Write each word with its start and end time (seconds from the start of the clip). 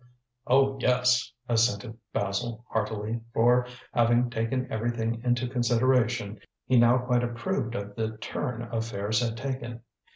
"Oh, 0.47 0.79
yes," 0.79 1.31
assented 1.47 1.95
Basil 2.11 2.65
heartily, 2.71 3.21
for 3.35 3.67
having 3.93 4.31
taken 4.31 4.65
everything 4.71 5.21
into 5.23 5.47
consideration, 5.47 6.39
he 6.65 6.75
now 6.79 6.97
quite 6.97 7.23
approved 7.23 7.75
of 7.75 7.93
the 7.95 8.17
turn 8.17 8.63
affairs 8.73 9.21
had 9.21 9.37
taken. 9.37 9.81